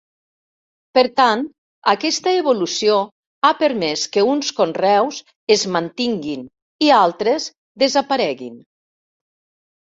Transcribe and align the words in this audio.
Per 0.97 1.01
tant 1.19 1.41
aquesta 1.91 2.31
evolució 2.37 2.95
ha 3.47 3.51
permès 3.59 4.05
que 4.15 4.23
uns 4.29 4.49
conreus 4.61 5.19
es 5.57 5.67
mantinguin 5.77 6.49
i 6.87 6.91
altres 7.03 7.47
desapareguin. 7.85 8.59